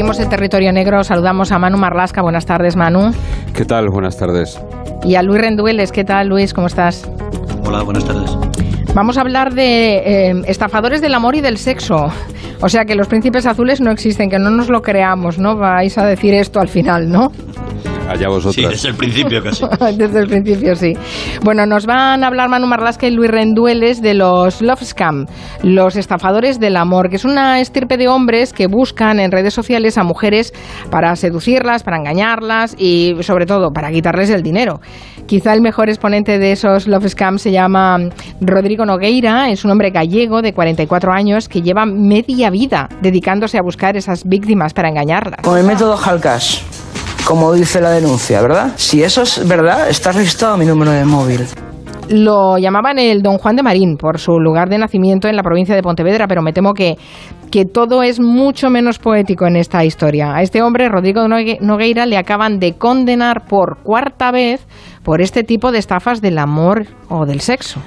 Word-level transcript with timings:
Abrimos 0.00 0.18
el 0.18 0.30
territorio 0.30 0.72
negro, 0.72 1.04
saludamos 1.04 1.52
a 1.52 1.58
Manu 1.58 1.76
Marlasca. 1.76 2.22
Buenas 2.22 2.46
tardes, 2.46 2.74
Manu. 2.74 3.10
¿Qué 3.52 3.66
tal? 3.66 3.88
Buenas 3.92 4.16
tardes. 4.16 4.58
Y 5.04 5.14
a 5.16 5.22
Luis 5.22 5.42
Rendueles. 5.42 5.92
¿Qué 5.92 6.04
tal, 6.04 6.28
Luis? 6.28 6.54
¿Cómo 6.54 6.68
estás? 6.68 7.06
Hola, 7.66 7.82
buenas 7.82 8.06
tardes. 8.06 8.34
Vamos 8.94 9.18
a 9.18 9.20
hablar 9.20 9.52
de 9.52 9.98
eh, 10.30 10.42
estafadores 10.46 11.02
del 11.02 11.12
amor 11.12 11.36
y 11.36 11.42
del 11.42 11.58
sexo. 11.58 12.06
O 12.62 12.68
sea 12.70 12.86
que 12.86 12.94
los 12.94 13.08
príncipes 13.08 13.44
azules 13.44 13.82
no 13.82 13.90
existen, 13.90 14.30
que 14.30 14.38
no 14.38 14.48
nos 14.48 14.70
lo 14.70 14.80
creamos, 14.80 15.38
¿no? 15.38 15.56
Vais 15.56 15.98
a 15.98 16.06
decir 16.06 16.32
esto 16.32 16.60
al 16.60 16.68
final, 16.68 17.10
¿no? 17.10 17.30
Allá 18.10 18.26
vosotros. 18.26 18.56
Sí, 18.56 18.66
desde 18.66 18.88
el 18.88 18.96
principio 18.96 19.40
casi. 19.40 19.64
desde 19.96 20.18
el 20.18 20.26
principio, 20.26 20.74
sí. 20.74 20.94
Bueno, 21.44 21.64
nos 21.64 21.86
van 21.86 22.24
a 22.24 22.26
hablar 22.26 22.48
Manu 22.48 22.66
Marlasca 22.66 23.06
y 23.06 23.12
Luis 23.12 23.30
Rendueles 23.30 24.02
de 24.02 24.14
los 24.14 24.60
Love 24.60 24.82
Scam, 24.82 25.26
los 25.62 25.94
estafadores 25.94 26.58
del 26.58 26.76
amor, 26.76 27.08
que 27.08 27.16
es 27.16 27.24
una 27.24 27.60
estirpe 27.60 27.96
de 27.96 28.08
hombres 28.08 28.52
que 28.52 28.66
buscan 28.66 29.20
en 29.20 29.30
redes 29.30 29.54
sociales 29.54 29.96
a 29.96 30.02
mujeres 30.02 30.52
para 30.90 31.14
seducirlas, 31.14 31.84
para 31.84 31.98
engañarlas 31.98 32.74
y 32.76 33.14
sobre 33.20 33.46
todo 33.46 33.70
para 33.70 33.92
quitarles 33.92 34.30
el 34.30 34.42
dinero. 34.42 34.80
Quizá 35.26 35.54
el 35.54 35.60
mejor 35.60 35.88
exponente 35.88 36.40
de 36.40 36.50
esos 36.50 36.88
Love 36.88 37.10
Scam 37.10 37.38
se 37.38 37.52
llama 37.52 37.96
Rodrigo 38.40 38.84
Nogueira, 38.84 39.50
es 39.50 39.64
un 39.64 39.70
hombre 39.70 39.90
gallego 39.90 40.42
de 40.42 40.52
44 40.52 41.12
años 41.12 41.48
que 41.48 41.62
lleva 41.62 41.86
media 41.86 42.50
vida 42.50 42.88
dedicándose 43.02 43.56
a 43.56 43.62
buscar 43.62 43.96
esas 43.96 44.24
víctimas 44.24 44.74
para 44.74 44.88
engañarlas. 44.88 45.42
Con 45.42 45.56
el 45.56 45.64
método 45.64 45.96
Halcash 45.96 46.79
como 47.24 47.52
dice 47.52 47.80
la 47.80 47.90
denuncia, 47.90 48.40
¿verdad? 48.42 48.72
Si 48.76 49.02
eso 49.02 49.22
es 49.22 49.46
verdad, 49.46 49.88
está 49.88 50.12
registrado 50.12 50.56
mi 50.56 50.66
número 50.66 50.90
de 50.90 51.04
móvil. 51.04 51.46
Lo 52.08 52.58
llamaban 52.58 52.98
el 52.98 53.22
Don 53.22 53.38
Juan 53.38 53.54
de 53.54 53.62
Marín 53.62 53.96
por 53.96 54.18
su 54.18 54.40
lugar 54.40 54.68
de 54.68 54.78
nacimiento 54.78 55.28
en 55.28 55.36
la 55.36 55.42
provincia 55.42 55.76
de 55.76 55.82
Pontevedra, 55.82 56.26
pero 56.26 56.42
me 56.42 56.52
temo 56.52 56.74
que, 56.74 56.96
que 57.52 57.64
todo 57.64 58.02
es 58.02 58.18
mucho 58.18 58.68
menos 58.68 58.98
poético 58.98 59.46
en 59.46 59.54
esta 59.56 59.84
historia. 59.84 60.34
A 60.34 60.42
este 60.42 60.60
hombre, 60.60 60.88
Rodrigo 60.88 61.28
Nogueira, 61.28 62.06
le 62.06 62.16
acaban 62.16 62.58
de 62.58 62.72
condenar 62.72 63.44
por 63.46 63.78
cuarta 63.84 64.32
vez 64.32 64.66
por 65.04 65.20
este 65.20 65.44
tipo 65.44 65.70
de 65.70 65.78
estafas 65.78 66.20
del 66.20 66.38
amor 66.38 66.86
o 67.08 67.26
del 67.26 67.40
sexo. 67.40 67.80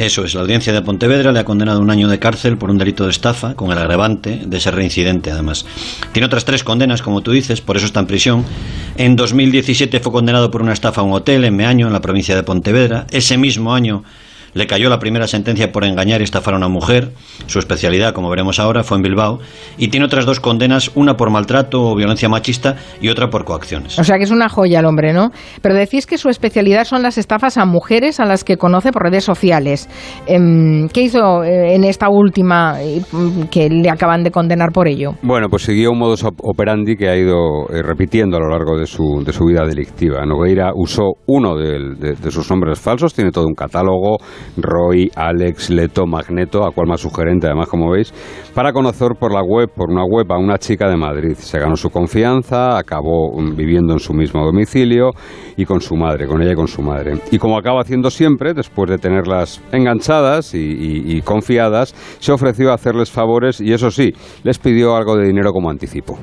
Eso 0.00 0.24
es, 0.24 0.32
la 0.32 0.40
audiencia 0.40 0.72
de 0.72 0.80
Pontevedra 0.80 1.30
le 1.30 1.40
ha 1.40 1.44
condenado 1.44 1.78
un 1.78 1.90
año 1.90 2.08
de 2.08 2.18
cárcel 2.18 2.56
por 2.56 2.70
un 2.70 2.78
delito 2.78 3.04
de 3.04 3.10
estafa, 3.10 3.52
con 3.54 3.70
el 3.70 3.76
agravante 3.76 4.40
de 4.46 4.58
ser 4.58 4.74
reincidente 4.74 5.30
además. 5.30 5.66
Tiene 6.12 6.24
otras 6.24 6.46
tres 6.46 6.64
condenas, 6.64 7.02
como 7.02 7.20
tú 7.20 7.32
dices, 7.32 7.60
por 7.60 7.76
eso 7.76 7.84
está 7.84 8.00
en 8.00 8.06
prisión. 8.06 8.46
En 8.96 9.14
2017 9.14 10.00
fue 10.00 10.10
condenado 10.10 10.50
por 10.50 10.62
una 10.62 10.72
estafa 10.72 11.02
a 11.02 11.04
un 11.04 11.12
hotel 11.12 11.44
en 11.44 11.54
Meaño, 11.54 11.86
en 11.86 11.92
la 11.92 12.00
provincia 12.00 12.34
de 12.34 12.42
Pontevedra. 12.42 13.06
Ese 13.10 13.36
mismo 13.36 13.74
año 13.74 14.02
le 14.54 14.66
cayó 14.66 14.88
la 14.88 14.98
primera 14.98 15.26
sentencia 15.26 15.72
por 15.72 15.84
engañar 15.84 16.20
y 16.20 16.24
estafar 16.24 16.54
a 16.54 16.56
una 16.56 16.68
mujer. 16.68 17.10
Su 17.46 17.58
especialidad, 17.58 18.12
como 18.12 18.30
veremos 18.30 18.58
ahora, 18.58 18.82
fue 18.82 18.96
en 18.96 19.02
Bilbao. 19.02 19.38
Y 19.78 19.88
tiene 19.88 20.06
otras 20.06 20.26
dos 20.26 20.40
condenas, 20.40 20.90
una 20.94 21.16
por 21.16 21.30
maltrato 21.30 21.82
o 21.82 21.94
violencia 21.94 22.28
machista 22.28 22.76
y 23.00 23.08
otra 23.08 23.30
por 23.30 23.44
coacciones. 23.44 23.98
O 23.98 24.04
sea 24.04 24.16
que 24.16 24.24
es 24.24 24.30
una 24.30 24.48
joya 24.48 24.80
el 24.80 24.86
hombre, 24.86 25.12
¿no? 25.12 25.30
Pero 25.62 25.74
decís 25.74 26.06
que 26.06 26.18
su 26.18 26.28
especialidad 26.28 26.84
son 26.84 27.02
las 27.02 27.18
estafas 27.18 27.56
a 27.56 27.64
mujeres 27.64 28.20
a 28.20 28.24
las 28.24 28.44
que 28.44 28.56
conoce 28.56 28.92
por 28.92 29.02
redes 29.02 29.24
sociales. 29.24 29.88
Em, 30.26 30.88
¿Qué 30.88 31.02
hizo 31.02 31.44
eh, 31.44 31.74
en 31.74 31.84
esta 31.84 32.08
última 32.08 32.82
eh, 32.82 33.02
que 33.50 33.68
le 33.68 33.90
acaban 33.90 34.22
de 34.22 34.30
condenar 34.30 34.72
por 34.72 34.88
ello? 34.88 35.14
Bueno, 35.22 35.48
pues 35.48 35.62
siguió 35.62 35.92
un 35.92 35.98
modus 35.98 36.24
operandi 36.24 36.96
que 36.96 37.08
ha 37.08 37.16
ido 37.16 37.68
eh, 37.70 37.82
repitiendo 37.82 38.36
a 38.36 38.40
lo 38.40 38.48
largo 38.48 38.78
de 38.78 38.86
su, 38.86 39.22
de 39.24 39.32
su 39.32 39.44
vida 39.44 39.64
delictiva. 39.66 40.24
Nogueira 40.24 40.70
usó 40.74 41.14
uno 41.26 41.56
de, 41.56 42.14
de 42.14 42.30
sus 42.30 42.48
nombres 42.50 42.78
falsos, 42.78 43.14
tiene 43.14 43.30
todo 43.30 43.46
un 43.46 43.54
catálogo 43.54 44.18
Roy, 44.56 45.10
Alex, 45.14 45.70
Leto, 45.70 46.06
Magneto, 46.06 46.64
a 46.64 46.72
cual 46.72 46.88
más 46.88 47.00
sugerente 47.00 47.46
además 47.46 47.68
como 47.68 47.90
veis, 47.90 48.12
para 48.54 48.72
conocer 48.72 49.10
por 49.18 49.32
la 49.32 49.42
web, 49.42 49.70
por 49.74 49.90
una 49.90 50.04
web 50.04 50.30
a 50.32 50.38
una 50.38 50.58
chica 50.58 50.88
de 50.88 50.96
Madrid. 50.96 51.34
Se 51.36 51.58
ganó 51.58 51.76
su 51.76 51.90
confianza, 51.90 52.78
acabó 52.78 53.30
viviendo 53.54 53.92
en 53.92 53.98
su 53.98 54.12
mismo 54.12 54.44
domicilio 54.44 55.10
y 55.56 55.64
con 55.64 55.80
su 55.80 55.96
madre, 55.96 56.26
con 56.26 56.42
ella 56.42 56.52
y 56.52 56.56
con 56.56 56.68
su 56.68 56.82
madre. 56.82 57.20
Y 57.30 57.38
como 57.38 57.58
acaba 57.58 57.80
haciendo 57.80 58.10
siempre, 58.10 58.54
después 58.54 58.90
de 58.90 58.98
tenerlas 58.98 59.60
enganchadas 59.72 60.54
y, 60.54 61.20
confiadas, 61.22 61.94
se 62.18 62.32
ofreció 62.32 62.70
a 62.70 62.74
hacerles 62.74 63.10
favores 63.10 63.60
y 63.60 63.72
eso 63.72 63.90
sí, 63.90 64.12
les 64.42 64.58
pidió 64.58 64.96
algo 64.96 65.16
de 65.16 65.26
dinero 65.26 65.52
como 65.52 65.70
anticipo. 65.70 66.18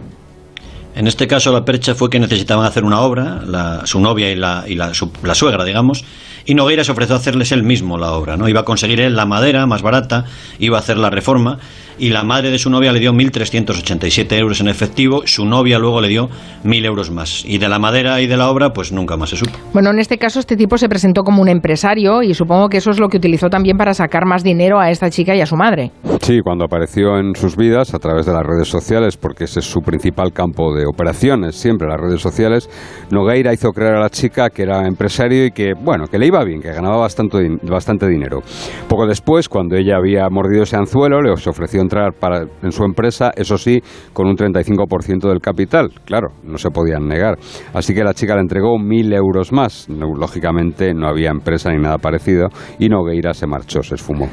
En 0.95 1.05
este 1.05 1.27
caso 1.27 1.51
la 1.51 1.63
percha 1.63 1.93
fue 1.93 2.09
que 2.09 2.19
necesitaban 2.19 2.65
hacer 2.65 2.83
una 2.83 3.01
obra, 3.01 3.85
su 3.85 3.99
novia 3.99 4.31
y, 4.31 4.35
la, 4.35 4.63
y 4.67 4.73
la, 4.73 4.91
la, 5.23 5.35
suegra, 5.35 5.63
digamos, 5.63 6.03
y 6.47 6.55
Nogueira 6.55 6.85
se 6.85 6.93
ofreció 6.93 7.13
a 7.13 7.19
hacerles 7.19 7.51
él 7.51 7.61
mismo 7.61 7.97
la 7.97 8.13
obra, 8.13 8.37
¿no? 8.37 8.47
Iba 8.47 8.61
a 8.61 8.65
conseguir 8.65 9.01
él 9.01 9.17
la 9.17 9.25
madera 9.25 9.67
más 9.67 9.81
barata, 9.81 10.25
iba 10.57 10.77
a 10.77 10.79
hacer 10.79 10.97
la 10.97 11.09
reforma 11.09 11.59
y 11.99 12.09
la 12.09 12.23
madre 12.23 12.51
de 12.51 12.59
su 12.59 12.69
novia 12.69 12.91
le 12.91 12.99
dio 12.99 13.11
1.387 13.13 14.37
euros 14.37 14.61
en 14.61 14.67
efectivo, 14.67 15.23
su 15.25 15.45
novia 15.45 15.79
luego 15.79 16.01
le 16.01 16.07
dio 16.07 16.29
1.000 16.63 16.85
euros 16.85 17.11
más. 17.11 17.43
Y 17.45 17.57
de 17.57 17.69
la 17.69 17.79
madera 17.79 18.21
y 18.21 18.27
de 18.27 18.37
la 18.37 18.49
obra, 18.49 18.71
pues 18.71 18.91
nunca 18.91 19.17
más 19.17 19.29
se 19.29 19.37
supo. 19.37 19.57
Bueno, 19.73 19.91
en 19.91 19.99
este 19.99 20.17
caso 20.17 20.39
este 20.39 20.55
tipo 20.55 20.77
se 20.77 20.89
presentó 20.89 21.23
como 21.23 21.41
un 21.41 21.49
empresario 21.49 22.21
y 22.23 22.33
supongo 22.33 22.69
que 22.69 22.77
eso 22.77 22.91
es 22.91 22.99
lo 22.99 23.09
que 23.09 23.17
utilizó 23.17 23.49
también 23.49 23.77
para 23.77 23.93
sacar 23.93 24.25
más 24.25 24.43
dinero 24.43 24.79
a 24.79 24.91
esta 24.91 25.09
chica 25.09 25.35
y 25.35 25.41
a 25.41 25.45
su 25.45 25.55
madre. 25.55 25.91
Sí, 26.21 26.39
cuando 26.43 26.65
apareció 26.65 27.17
en 27.17 27.35
sus 27.35 27.55
vidas 27.55 27.93
a 27.93 27.99
través 27.99 28.25
de 28.25 28.33
las 28.33 28.43
redes 28.43 28.67
sociales, 28.67 29.17
porque 29.17 29.45
ese 29.45 29.59
es 29.59 29.65
su 29.65 29.81
principal 29.81 30.33
campo 30.33 30.75
de 30.75 30.85
operaciones, 30.85 31.55
siempre 31.55 31.87
las 31.87 31.99
redes 31.99 32.21
sociales, 32.21 32.69
Nogueira 33.11 33.53
hizo 33.53 33.71
creer 33.71 33.95
a 33.95 33.99
la 33.99 34.09
chica 34.09 34.49
que 34.49 34.63
era 34.63 34.85
empresario 34.87 35.45
y 35.45 35.51
que, 35.51 35.73
bueno, 35.73 36.05
que 36.07 36.17
le 36.17 36.27
iba 36.27 36.43
bien, 36.43 36.61
que 36.61 36.71
ganaba 36.71 36.97
bastante, 36.97 37.37
bastante 37.63 38.07
dinero. 38.07 38.41
Poco 38.87 39.05
después, 39.07 39.47
cuando 39.47 39.75
ella 39.75 39.97
había 39.97 40.27
mordido 40.29 40.63
ese 40.63 40.75
anzuelo, 40.75 41.21
le 41.21 41.31
ofreció 41.31 41.81
entrar 41.87 42.13
para, 42.13 42.45
en 42.61 42.71
su 42.71 42.83
empresa, 42.83 43.31
eso 43.35 43.57
sí, 43.57 43.79
con 44.13 44.27
un 44.27 44.35
35% 44.35 45.29
del 45.29 45.39
capital. 45.39 45.89
Claro, 46.05 46.27
no 46.43 46.57
se 46.57 46.69
podían 46.69 47.07
negar. 47.07 47.37
Así 47.73 47.93
que 47.93 48.03
la 48.03 48.13
chica 48.13 48.35
le 48.35 48.41
entregó 48.41 48.77
mil 48.77 49.13
euros 49.13 49.51
más. 49.51 49.87
lógicamente 49.89 50.93
no 50.93 51.07
había 51.07 51.29
empresa 51.29 51.71
ni 51.71 51.81
nada 51.81 51.97
parecido 51.97 52.47
y 52.79 52.89
Nogueira 52.89 53.33
se 53.33 53.47
marchó, 53.47 53.81
se 53.81 53.95
esfumó. 53.95 54.27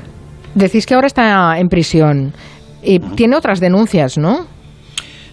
Decís 0.54 0.86
que 0.86 0.94
ahora 0.94 1.06
está 1.06 1.58
en 1.58 1.68
prisión. 1.68 2.32
Y 2.82 2.98
tiene 2.98 3.36
otras 3.36 3.60
denuncias, 3.60 4.18
¿no? 4.18 4.46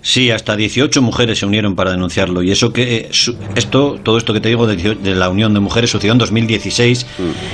Sí, 0.02 0.32
hasta 0.32 0.56
18 0.56 1.02
mujeres 1.02 1.40
se 1.40 1.46
unieron 1.46 1.76
para 1.76 1.92
denunciarlo. 1.92 2.42
Y 2.42 2.52
eso 2.52 2.74
que 2.74 2.96
eh, 2.96 3.10
esto, 3.56 4.00
todo 4.02 4.18
esto 4.18 4.34
que 4.34 4.42
te 4.42 4.50
digo 4.50 4.66
de, 4.66 5.16
la 5.16 5.30
unión 5.30 5.54
de 5.54 5.60
mujeres 5.60 5.92
sucedió 5.92 6.12
en 6.12 6.18
2016 6.18 7.06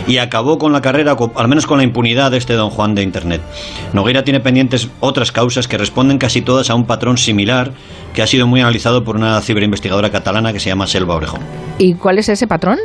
y 0.08 0.18
acabó 0.18 0.58
con 0.58 0.72
la 0.72 0.82
carrera, 0.82 1.16
al 1.36 1.48
menos 1.48 1.66
con 1.66 1.78
la 1.78 1.84
impunidad 1.84 2.32
de 2.32 2.38
este 2.38 2.54
don 2.54 2.70
Juan 2.70 2.96
de 2.96 3.04
Internet. 3.04 3.42
Nogueira 3.94 4.24
tiene 4.24 4.40
pendientes 4.40 4.88
otras 5.00 5.32
causas 5.32 5.68
que 5.68 5.78
responden 5.78 6.18
casi 6.18 6.42
todas 6.42 6.70
a 6.70 6.76
un 6.76 6.86
patrón 6.86 7.18
similar 7.18 7.72
que 8.14 8.22
ha 8.22 8.28
sido 8.28 8.48
muy 8.48 8.62
analizado 8.62 9.04
por 9.04 9.16
una 9.16 9.40
ciberinvestigadora 9.42 10.10
catalana 10.10 10.54
que 10.54 10.60
se 10.60 10.70
llama 10.70 10.88
Selva 10.88 11.16
Orejón. 11.16 11.42
¿Y 11.78 11.96
cuál 11.96 12.18
es 12.18 12.30
ese 12.30 12.48
patrón? 12.48 12.80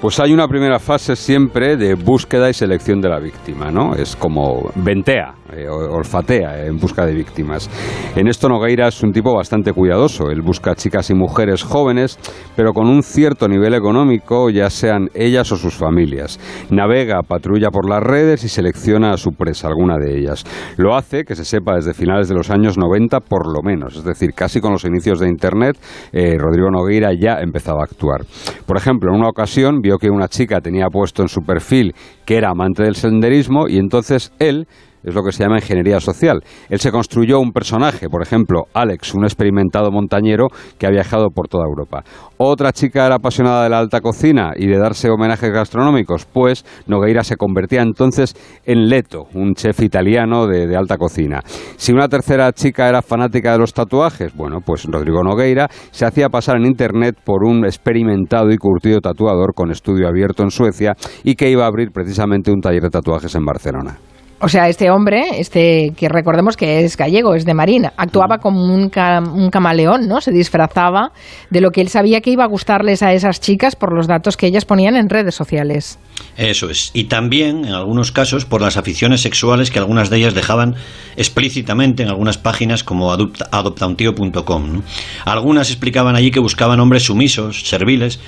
Pues 0.00 0.20
hay 0.20 0.34
una 0.34 0.48
primera 0.48 0.78
fase 0.78 1.16
siempre 1.16 1.76
de 1.76 1.94
búsqueda 1.94 2.50
y 2.50 2.54
selección 2.54 3.00
de 3.00 3.08
la 3.08 3.18
víctima, 3.18 3.70
¿no? 3.70 3.94
Es 3.94 4.16
como 4.16 4.70
ventea, 4.74 5.34
eh, 5.50 5.66
olfatea 5.66 6.66
en 6.66 6.76
busca 6.76 7.06
de 7.06 7.14
víctimas. 7.14 7.70
En 8.14 8.28
esto 8.28 8.48
Nogueira 8.48 8.88
es 8.88 9.02
un 9.02 9.12
tipo 9.12 9.34
bastante 9.34 9.72
cuidadoso. 9.72 10.30
Él 10.30 10.42
busca 10.42 10.74
chicas 10.74 11.08
y 11.08 11.14
mujeres 11.14 11.62
jóvenes, 11.62 12.18
pero 12.54 12.72
con 12.72 12.86
un 12.86 13.02
cierto 13.02 13.48
nivel 13.48 13.72
económico, 13.72 14.50
ya 14.50 14.68
sean 14.68 15.08
ellas 15.14 15.50
o 15.52 15.56
sus 15.56 15.74
familias. 15.74 16.38
Navega, 16.70 17.22
patrulla 17.22 17.70
por 17.70 17.88
las 17.88 18.02
redes 18.02 18.44
y 18.44 18.48
selecciona 18.48 19.12
a 19.12 19.16
su 19.16 19.30
presa, 19.30 19.68
alguna 19.68 19.96
de 19.96 20.18
ellas. 20.18 20.44
Lo 20.76 20.94
hace, 20.94 21.24
que 21.24 21.34
se 21.34 21.46
sepa, 21.46 21.76
desde 21.76 21.94
finales 21.94 22.28
de 22.28 22.34
los 22.34 22.50
años 22.50 22.76
90 22.76 23.20
por 23.20 23.50
lo 23.50 23.62
menos. 23.62 23.96
Es 23.96 24.04
decir, 24.04 24.32
casi 24.34 24.60
con 24.60 24.72
los 24.72 24.84
inicios 24.84 25.18
de 25.20 25.28
Internet, 25.28 25.78
eh, 26.12 26.36
Rodrigo 26.38 26.70
Nogueira 26.70 27.12
ya 27.18 27.40
empezaba 27.40 27.80
a 27.80 27.84
actuar. 27.84 28.22
Por 28.66 28.76
ejemplo, 28.76 29.10
en 29.10 29.20
una 29.20 29.28
ocasión 29.28 29.80
vio 29.84 29.98
que 29.98 30.08
una 30.08 30.28
chica 30.28 30.62
tenía 30.62 30.88
puesto 30.88 31.20
en 31.20 31.28
su 31.28 31.42
perfil 31.42 31.94
que 32.24 32.38
era 32.38 32.48
amante 32.48 32.84
del 32.84 32.96
senderismo 32.96 33.68
y 33.68 33.76
entonces 33.76 34.32
él 34.38 34.66
es 35.04 35.14
lo 35.14 35.22
que 35.22 35.32
se 35.32 35.44
llama 35.44 35.56
ingeniería 35.56 36.00
social. 36.00 36.42
Él 36.68 36.80
se 36.80 36.90
construyó 36.90 37.38
un 37.38 37.52
personaje, 37.52 38.08
por 38.08 38.22
ejemplo, 38.22 38.64
Alex, 38.72 39.14
un 39.14 39.24
experimentado 39.24 39.90
montañero 39.90 40.48
que 40.78 40.86
ha 40.86 40.90
viajado 40.90 41.28
por 41.30 41.48
toda 41.48 41.64
Europa. 41.64 42.02
Otra 42.36 42.72
chica 42.72 43.06
era 43.06 43.16
apasionada 43.16 43.64
de 43.64 43.70
la 43.70 43.78
alta 43.78 44.00
cocina 44.00 44.52
y 44.56 44.66
de 44.66 44.78
darse 44.78 45.10
homenajes 45.10 45.52
gastronómicos, 45.52 46.26
pues 46.26 46.64
Nogueira 46.86 47.22
se 47.22 47.36
convertía 47.36 47.82
entonces 47.82 48.34
en 48.64 48.88
Leto, 48.88 49.26
un 49.34 49.54
chef 49.54 49.80
italiano 49.80 50.46
de, 50.46 50.74
alta 50.74 50.96
cocina. 50.96 51.40
Si 51.76 51.92
una 51.92 52.08
tercera 52.08 52.50
chica 52.52 52.88
era 52.88 53.02
fanática 53.02 53.52
de 53.52 53.58
los 53.58 53.72
tatuajes, 53.72 54.34
bueno, 54.34 54.60
pues 54.64 54.84
Rodrigo 54.84 55.22
Nogueira 55.22 55.68
se 55.90 56.06
hacía 56.06 56.28
pasar 56.28 56.56
en 56.56 56.66
Internet 56.66 57.16
por 57.24 57.44
un 57.44 57.64
experimentado 57.64 58.50
y 58.50 58.56
curtido 58.56 59.00
tatuador 59.00 59.54
con 59.54 59.70
estudio 59.70 60.08
abierto 60.08 60.42
en 60.42 60.50
Suecia 60.50 60.94
y 61.22 61.34
que 61.34 61.50
iba 61.50 61.64
a 61.64 61.68
abrir 61.68 61.90
precisamente 61.92 62.50
un 62.50 62.60
taller 62.60 62.82
de 62.82 62.90
tatuajes 62.90 63.34
en 63.34 63.44
Barcelona. 63.44 63.98
O 64.44 64.48
sea, 64.50 64.68
este 64.68 64.90
hombre, 64.90 65.40
este 65.40 65.94
que 65.96 66.06
recordemos 66.10 66.54
que 66.54 66.84
es 66.84 66.98
gallego, 66.98 67.34
es 67.34 67.46
de 67.46 67.54
Marina, 67.54 67.94
actuaba 67.96 68.36
como 68.36 68.62
un, 68.62 68.90
un, 68.92 69.50
camaleón, 69.50 70.06
¿no? 70.06 70.20
Se 70.20 70.32
disfrazaba 70.32 71.12
de 71.48 71.62
lo 71.62 71.70
que 71.70 71.80
él 71.80 71.88
sabía 71.88 72.20
que 72.20 72.28
iba 72.28 72.44
a 72.44 72.46
gustarles 72.46 73.02
a 73.02 73.14
esas 73.14 73.40
chicas 73.40 73.74
por 73.74 73.96
los 73.96 74.06
datos 74.06 74.36
que 74.36 74.46
ellas 74.46 74.66
ponían 74.66 74.96
en 74.96 75.08
redes 75.08 75.34
sociales. 75.34 75.98
Eso 76.36 76.68
es. 76.68 76.90
Y 76.92 77.04
también, 77.04 77.64
en 77.64 77.72
algunos 77.72 78.12
casos, 78.12 78.44
por 78.44 78.60
las 78.60 78.76
aficiones 78.76 79.22
sexuales 79.22 79.70
que 79.70 79.78
algunas 79.78 80.10
de 80.10 80.18
ellas 80.18 80.34
dejaban 80.34 80.74
explícitamente 81.16 82.02
en 82.02 82.10
algunas 82.10 82.36
páginas 82.36 82.84
como 82.84 83.12
adoptauntío.com. 83.12 84.82
Algunas 85.24 85.70
explicaban 85.70 86.16
allí 86.16 86.30
que 86.30 86.40
buscaban 86.40 86.80
hombres 86.80 87.04
sumisos, 87.04 87.66
serviles, 87.66 88.20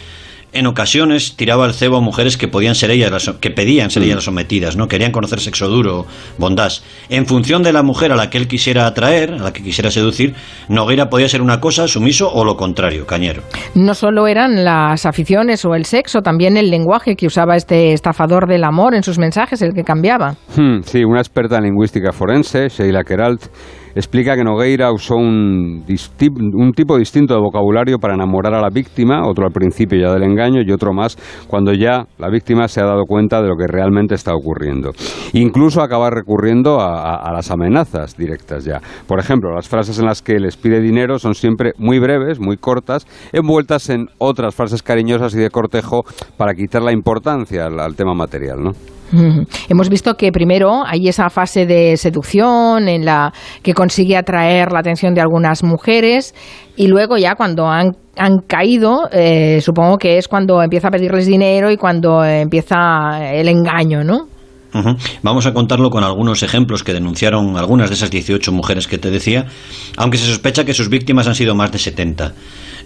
en 0.52 0.66
ocasiones 0.66 1.36
tiraba 1.36 1.66
el 1.66 1.74
cebo 1.74 1.96
a 1.96 2.00
mujeres 2.00 2.36
que 2.36 2.48
podían 2.48 2.74
ser 2.74 2.90
ellas 2.90 3.10
las, 3.10 3.28
que 3.40 3.50
pedían 3.50 3.90
ser 3.90 4.02
ellas 4.02 4.16
las 4.16 4.24
sometidas, 4.24 4.76
¿no? 4.76 4.88
Querían 4.88 5.12
conocer 5.12 5.40
sexo 5.40 5.68
duro, 5.68 6.06
bondad. 6.38 6.72
En 7.08 7.26
función 7.26 7.62
de 7.62 7.72
la 7.72 7.82
mujer 7.82 8.12
a 8.12 8.16
la 8.16 8.30
que 8.30 8.38
él 8.38 8.48
quisiera 8.48 8.86
atraer, 8.86 9.34
a 9.34 9.38
la 9.38 9.52
que 9.52 9.62
quisiera 9.62 9.90
seducir, 9.90 10.34
Nogueira 10.68 11.08
podía 11.08 11.28
ser 11.28 11.42
una 11.42 11.60
cosa, 11.60 11.88
sumiso 11.88 12.32
o 12.32 12.44
lo 12.44 12.56
contrario, 12.56 13.06
cañero. 13.06 13.42
No 13.74 13.94
solo 13.94 14.26
eran 14.26 14.64
las 14.64 15.06
aficiones 15.06 15.64
o 15.64 15.74
el 15.74 15.84
sexo, 15.84 16.22
también 16.22 16.56
el 16.56 16.70
lenguaje 16.70 17.16
que 17.16 17.26
usaba 17.26 17.56
este 17.56 17.92
estafador 17.92 18.46
del 18.48 18.64
amor 18.64 18.94
en 18.94 19.02
sus 19.02 19.18
mensajes, 19.18 19.62
el 19.62 19.74
que 19.74 19.84
cambiaba. 19.84 20.36
Hmm, 20.56 20.80
sí, 20.82 21.04
una 21.04 21.20
experta 21.20 21.58
en 21.58 21.64
lingüística 21.64 22.12
forense, 22.12 22.68
Sheila 22.68 23.04
Keralt, 23.04 23.46
explica 23.96 24.36
que 24.36 24.44
Nogueira 24.44 24.92
usó 24.92 25.16
un, 25.16 25.84
un, 25.84 26.72
tipo 26.72 26.98
distinto 26.98 27.34
de 27.34 27.40
vocabulario 27.40 27.98
para 27.98 28.14
enamorar 28.14 28.54
a 28.54 28.60
la 28.60 28.68
víctima, 28.68 29.26
otro 29.26 29.46
al 29.46 29.52
principio 29.52 29.98
ya 29.98 30.12
del 30.12 30.22
engaño 30.22 30.60
y 30.64 30.70
otro 30.70 30.92
más 30.92 31.16
cuando 31.48 31.72
ya 31.72 32.06
la 32.18 32.28
víctima 32.28 32.68
se 32.68 32.80
ha 32.80 32.84
dado 32.84 33.04
cuenta 33.06 33.40
de 33.40 33.48
lo 33.48 33.56
que 33.56 33.66
realmente 33.66 34.14
está 34.14 34.34
ocurriendo. 34.34 34.90
Incluso 35.32 35.80
acaba 35.80 36.10
recurriendo 36.10 36.78
a, 36.80 37.32
las 37.32 37.50
amenazas 37.50 38.16
directas 38.16 38.64
ya. 38.64 38.80
Por 39.06 39.18
ejemplo, 39.18 39.52
las 39.54 39.68
frases 39.68 39.98
en 39.98 40.06
las 40.06 40.22
que 40.22 40.38
les 40.38 40.56
pide 40.56 40.80
dinero 40.80 41.18
son 41.18 41.34
siempre 41.34 41.72
muy 41.78 41.98
breves, 41.98 42.38
muy 42.38 42.56
cortas, 42.56 43.06
envueltas 43.32 43.88
en 43.88 44.08
otras 44.18 44.54
frases 44.54 44.82
cariñosas 44.82 45.34
y 45.34 45.38
de 45.38 45.50
cortejo 45.50 46.04
para 46.36 46.54
quitar 46.54 46.82
la 46.82 46.92
importancia 46.92 47.66
al, 47.66 47.80
al 47.80 47.96
tema 47.96 48.14
material, 48.14 48.62
¿no? 48.62 48.72
Hemos 49.68 49.88
visto 49.88 50.14
que 50.14 50.32
primero 50.32 50.84
hay 50.84 51.08
esa 51.08 51.30
fase 51.30 51.66
de 51.66 51.96
seducción 51.96 52.88
en 52.88 53.04
la 53.04 53.32
que 53.62 53.74
consigue 53.86 54.16
atraer 54.16 54.72
la 54.72 54.80
atención 54.80 55.14
de 55.14 55.20
algunas 55.20 55.62
mujeres 55.62 56.34
y 56.76 56.88
luego 56.88 57.18
ya 57.18 57.36
cuando 57.36 57.68
han, 57.68 57.94
caído, 58.48 59.08
eh, 59.12 59.60
supongo 59.60 59.96
que 59.96 60.18
es 60.18 60.26
cuando 60.26 60.60
empieza 60.60 60.88
a 60.88 60.90
pedirles 60.90 61.26
dinero 61.26 61.70
y 61.70 61.76
cuando 61.76 62.24
empieza 62.24 63.32
el 63.32 63.48
engaño, 63.48 64.02
¿no? 64.02 64.26
Vamos 65.22 65.46
a 65.46 65.54
contarlo 65.54 65.88
con 65.88 66.04
algunos 66.04 66.42
ejemplos 66.42 66.82
que 66.82 66.92
denunciaron 66.92 67.56
algunas 67.56 67.88
de 67.88 67.94
esas 67.94 68.10
18 68.10 68.52
mujeres 68.52 68.88
que 68.88 68.98
te 68.98 69.10
decía, 69.10 69.46
aunque 69.96 70.18
se 70.18 70.26
sospecha 70.26 70.64
que 70.64 70.74
sus 70.74 70.90
víctimas 70.90 71.28
han 71.28 71.34
sido 71.34 71.54
más 71.54 71.70
de 71.72 71.78
70. 71.78 72.34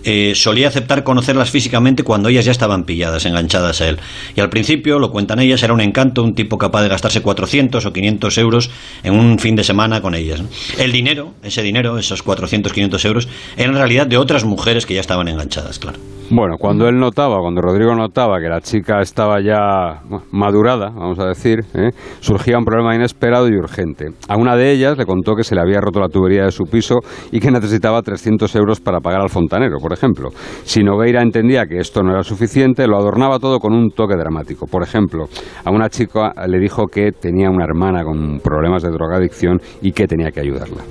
Eh, 0.05 0.33
solía 0.35 0.69
aceptar 0.69 1.05
conocerlas 1.05 1.51
físicamente 1.51 2.03
cuando 2.03 2.29
ellas 2.29 2.45
ya 2.45 2.53
estaban 2.53 2.85
pilladas, 2.85 3.27
enganchadas 3.27 3.81
a 3.81 3.89
él. 3.89 3.99
Y 4.37 4.41
al 4.41 4.49
principio, 4.49 4.99
lo 4.99 5.11
cuentan 5.11 5.41
ellas, 5.41 5.63
era 5.63 5.73
un 5.73 5.81
encanto, 5.81 6.23
un 6.23 6.35
tipo 6.35 6.59
capaz 6.59 6.83
de 6.83 6.89
gastarse 6.89 7.23
400 7.23 7.85
o 7.85 7.93
500 7.93 8.39
euros 8.39 8.71
en 9.03 9.15
un 9.15 9.39
fin 9.39 9.57
de 9.57 9.65
semana 9.65 10.01
con 10.01 10.15
ellas. 10.15 10.43
El 10.79 10.93
dinero, 10.93 11.35
ese 11.43 11.63
dinero, 11.63 11.99
esos 11.99 12.23
400, 12.23 12.73
500 12.73 13.05
euros, 13.05 13.29
era 13.57 13.69
en 13.69 13.77
realidad 13.77 14.07
de 14.07 14.17
otras 14.17 14.45
mujeres 14.45 14.87
que 14.87 14.95
ya 14.95 15.01
estaban 15.01 15.29
enganchadas, 15.29 15.79
claro. 15.79 15.99
Bueno, 16.33 16.59
cuando 16.61 16.87
él 16.87 16.97
notaba, 16.97 17.41
cuando 17.41 17.61
Rodrigo 17.61 17.93
notaba 17.97 18.39
que 18.39 18.49
la 18.49 18.61
chica 18.61 19.01
estaba 19.01 19.41
ya 19.41 20.01
madurada, 20.31 20.91
vamos 20.91 21.19
a 21.19 21.27
decir, 21.27 21.59
¿eh? 21.75 21.91
surgía 22.21 22.57
un 22.57 22.65
problema 22.65 22.95
inesperado 22.95 23.49
y 23.49 23.57
urgente. 23.57 24.11
A 24.29 24.37
una 24.37 24.55
de 24.55 24.71
ellas 24.71 24.97
le 24.97 25.07
contó 25.07 25.35
que 25.35 25.43
se 25.43 25.57
le 25.57 25.61
había 25.61 25.81
roto 25.81 25.99
la 25.99 26.07
tubería 26.07 26.45
de 26.45 26.53
su 26.53 26.67
piso 26.67 27.01
y 27.33 27.41
que 27.41 27.51
necesitaba 27.51 28.01
300 28.01 28.55
euros 28.55 28.79
para 28.79 29.01
pagar 29.01 29.23
al 29.23 29.29
fontanero, 29.29 29.79
por 29.83 29.93
ejemplo. 29.93 30.29
Si 30.63 30.85
Nogueira 30.85 31.21
entendía 31.21 31.67
que 31.67 31.79
esto 31.79 32.01
no 32.05 32.13
era 32.13 32.23
suficiente, 32.23 32.87
lo 32.87 32.97
adornaba 32.97 33.41
todo 33.41 33.59
con 33.59 33.75
un 33.75 33.91
toque 33.91 34.15
dramático. 34.15 34.67
Por 34.67 34.85
ejemplo, 34.85 35.25
a 35.65 35.71
una 35.73 35.89
chica 35.89 36.33
le 36.47 36.61
dijo 36.61 36.87
que 36.87 37.11
tenía 37.11 37.51
una 37.51 37.65
hermana 37.65 38.05
con 38.05 38.39
problemas 38.39 38.85
de 38.85 38.91
drogadicción 38.91 39.59
y 39.83 39.91
que 39.91 40.07
tenía 40.07 40.31
que 40.31 40.39
ayudarla. 40.39 40.85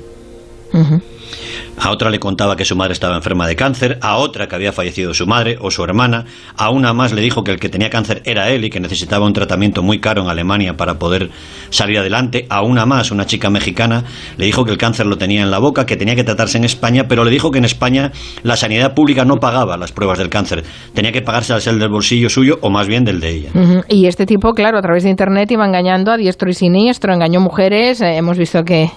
A 1.82 1.92
otra 1.92 2.10
le 2.10 2.20
contaba 2.20 2.58
que 2.58 2.66
su 2.66 2.76
madre 2.76 2.92
estaba 2.92 3.16
enferma 3.16 3.48
de 3.48 3.56
cáncer, 3.56 4.00
a 4.02 4.18
otra 4.18 4.48
que 4.48 4.56
había 4.56 4.74
fallecido 4.74 5.14
su 5.14 5.26
madre 5.26 5.58
o 5.62 5.72
su 5.72 5.82
hermana, 5.82 6.26
a 6.58 6.72
una 6.72 6.94
más 6.94 7.14
le 7.14 7.22
dijo 7.22 7.42
que 7.42 7.52
el 7.52 7.60
que 7.60 7.70
tenía 7.70 7.90
cáncer 7.90 8.22
era 8.26 8.50
él 8.50 8.66
y 8.66 8.70
que 8.70 8.82
necesitaba 8.82 9.26
un 9.26 9.32
tratamiento 9.32 9.82
muy 9.82 10.00
caro 10.00 10.22
en 10.22 10.30
Alemania 10.30 10.76
para 10.76 11.00
poder 11.00 11.30
salir 11.70 11.98
adelante, 11.98 12.46
a 12.50 12.64
una 12.64 12.86
más, 12.86 13.12
una 13.12 13.26
chica 13.26 13.50
mexicana, 13.50 14.04
le 14.38 14.46
dijo 14.46 14.66
que 14.66 14.72
el 14.72 14.78
cáncer 14.78 15.06
lo 15.06 15.18
tenía 15.18 15.42
en 15.42 15.52
la 15.52 15.60
boca, 15.60 15.86
que 15.86 15.96
tenía 15.96 16.16
que 16.16 16.26
tratarse 16.26 16.58
en 16.58 16.66
España, 16.66 17.06
pero 17.08 17.24
le 17.24 17.32
dijo 17.32 17.50
que 17.50 17.60
en 17.60 17.66
España 17.66 18.12
la 18.44 18.58
sanidad 18.58 18.94
pública 18.94 19.24
no 19.24 19.38
pagaba 19.38 19.78
las 19.78 19.94
pruebas 19.94 20.18
del 20.18 20.30
cáncer, 20.30 20.66
tenía 20.94 21.14
que 21.14 21.22
pagarse 21.22 21.54
al 21.54 21.62
ser 21.62 21.76
del 21.76 21.90
bolsillo 21.90 22.30
suyo 22.30 22.60
o 22.62 22.70
más 22.70 22.88
bien 22.88 23.06
del 23.06 23.22
de 23.22 23.30
ella. 23.30 23.50
Y 23.88 24.08
este 24.08 24.26
tipo, 24.26 24.52
claro, 24.52 24.80
a 24.80 24.82
través 24.82 25.04
de 25.04 25.12
Internet 25.12 25.50
iba 25.52 25.66
engañando 25.66 26.12
a 26.12 26.18
diestro 26.18 26.50
y 26.50 26.54
siniestro, 26.54 27.14
engañó 27.14 27.40
mujeres, 27.40 28.02
eh, 28.02 28.18
hemos 28.18 28.38
visto 28.38 28.64
que, 28.64 28.90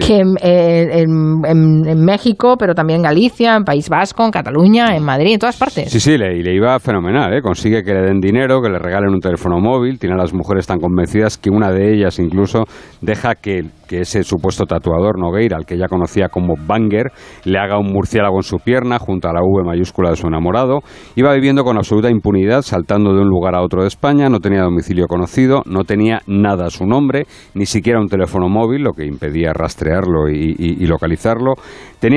eh, 0.00 1.04
en 1.04 2.04
México 2.04 2.27
pero 2.58 2.74
también 2.74 2.98
en 2.98 3.04
Galicia, 3.04 3.54
en 3.54 3.64
País 3.64 3.88
Vasco, 3.88 4.24
en 4.24 4.30
Cataluña, 4.30 4.96
en 4.96 5.04
Madrid, 5.04 5.34
en 5.34 5.38
todas 5.38 5.56
partes. 5.56 5.90
Sí, 5.90 6.00
sí, 6.00 6.18
le, 6.18 6.36
y 6.36 6.42
le 6.42 6.54
iba 6.54 6.78
fenomenal, 6.78 7.32
¿eh? 7.32 7.42
consigue 7.42 7.82
que 7.82 7.92
le 7.92 8.02
den 8.02 8.20
dinero, 8.20 8.60
que 8.60 8.68
le 8.68 8.78
regalen 8.78 9.10
un 9.10 9.20
teléfono 9.20 9.58
móvil, 9.60 9.98
tiene 9.98 10.14
a 10.14 10.18
las 10.18 10.34
mujeres 10.34 10.66
tan 10.66 10.78
convencidas 10.78 11.38
que 11.38 11.50
una 11.50 11.70
de 11.70 11.94
ellas 11.94 12.18
incluso 12.18 12.64
deja 13.00 13.34
que 13.34 13.70
ese 13.90 14.22
supuesto 14.22 14.64
tatuador 14.64 15.18
Nogueira, 15.18 15.56
al 15.56 15.64
que 15.64 15.74
ella 15.74 15.88
conocía 15.88 16.28
como 16.28 16.54
Banger, 16.56 17.10
le 17.44 17.58
haga 17.58 17.78
un 17.78 17.92
murciélago 17.92 18.36
en 18.36 18.42
su 18.42 18.58
pierna 18.58 18.98
junto 18.98 19.28
a 19.28 19.32
la 19.32 19.40
V 19.42 19.64
mayúscula 19.64 20.10
de 20.10 20.16
su 20.16 20.26
enamorado. 20.26 20.80
Iba 21.16 21.32
viviendo 21.34 21.64
con 21.64 21.76
absoluta 21.76 22.10
impunidad, 22.10 22.62
saltando 22.62 23.14
de 23.14 23.20
un 23.20 23.28
lugar 23.28 23.54
a 23.54 23.62
otro 23.62 23.82
de 23.82 23.88
España, 23.88 24.28
no 24.28 24.40
tenía 24.40 24.62
domicilio 24.62 25.06
conocido, 25.06 25.62
no 25.66 25.84
tenía 25.84 26.20
nada 26.26 26.66
a 26.66 26.70
su 26.70 26.84
nombre, 26.84 27.26
ni 27.54 27.66
siquiera 27.66 28.00
un 28.00 28.08
teléfono 28.08 28.48
móvil, 28.48 28.82
lo 28.82 28.92
que 28.92 29.06
impedía 29.06 29.52
rastrearlo 29.52 30.28
y, 30.28 30.86
localizarlo. 30.88 31.54